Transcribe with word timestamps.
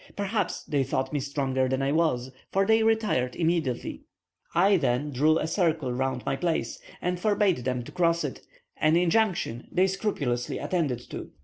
Perhaps 0.15 0.63
they 0.63 0.83
thought 0.83 1.13
me 1.13 1.19
stronger 1.19 1.67
than 1.69 1.83
I 1.83 1.91
was, 1.91 2.31
for 2.51 2.65
they 2.65 2.81
retired 2.81 3.35
immediately. 3.35 4.01
I 4.55 4.77
then 4.77 5.11
drew 5.11 5.37
a 5.37 5.45
circle 5.45 5.93
round 5.93 6.25
my 6.25 6.35
place 6.35 6.79
and 7.03 7.19
forbade 7.19 7.57
them 7.65 7.83
to 7.83 7.91
cross 7.91 8.23
it, 8.23 8.41
an 8.77 8.95
injunction 8.95 9.67
they 9.71 9.85
scrupulously 9.85 10.57
attended 10.57 11.07
to. 11.11 11.29